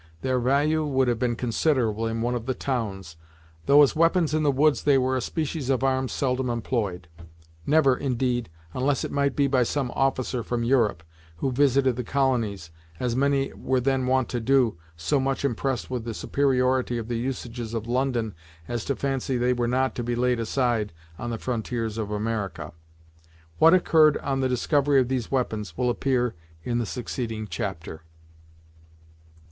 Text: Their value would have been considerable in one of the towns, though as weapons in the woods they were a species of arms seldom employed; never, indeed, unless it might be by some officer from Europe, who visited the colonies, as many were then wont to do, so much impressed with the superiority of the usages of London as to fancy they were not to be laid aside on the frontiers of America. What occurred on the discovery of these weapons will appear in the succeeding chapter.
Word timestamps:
Their 0.21 0.39
value 0.39 0.83
would 0.83 1.07
have 1.09 1.19
been 1.19 1.35
considerable 1.35 2.07
in 2.07 2.23
one 2.23 2.33
of 2.33 2.47
the 2.47 2.55
towns, 2.55 3.17
though 3.67 3.83
as 3.83 3.95
weapons 3.95 4.33
in 4.33 4.41
the 4.41 4.51
woods 4.51 4.81
they 4.81 4.97
were 4.97 5.15
a 5.15 5.21
species 5.21 5.69
of 5.69 5.83
arms 5.83 6.11
seldom 6.11 6.49
employed; 6.49 7.07
never, 7.67 7.95
indeed, 7.95 8.49
unless 8.73 9.03
it 9.03 9.11
might 9.11 9.35
be 9.35 9.45
by 9.45 9.61
some 9.61 9.91
officer 9.93 10.41
from 10.41 10.63
Europe, 10.63 11.03
who 11.35 11.51
visited 11.51 11.97
the 11.97 12.03
colonies, 12.03 12.71
as 12.99 13.15
many 13.15 13.53
were 13.53 13.79
then 13.79 14.07
wont 14.07 14.27
to 14.29 14.39
do, 14.39 14.75
so 14.97 15.19
much 15.19 15.45
impressed 15.45 15.91
with 15.91 16.03
the 16.03 16.15
superiority 16.15 16.97
of 16.97 17.07
the 17.07 17.19
usages 17.19 17.75
of 17.75 17.85
London 17.85 18.33
as 18.67 18.83
to 18.85 18.95
fancy 18.95 19.37
they 19.37 19.53
were 19.53 19.67
not 19.67 19.93
to 19.93 20.01
be 20.03 20.15
laid 20.15 20.39
aside 20.39 20.93
on 21.19 21.29
the 21.29 21.37
frontiers 21.37 21.99
of 21.99 22.09
America. 22.09 22.73
What 23.59 23.75
occurred 23.75 24.17
on 24.17 24.39
the 24.39 24.49
discovery 24.49 24.99
of 24.99 25.09
these 25.09 25.29
weapons 25.29 25.77
will 25.77 25.91
appear 25.91 26.33
in 26.63 26.79
the 26.79 26.87
succeeding 26.87 27.45
chapter. 27.47 28.01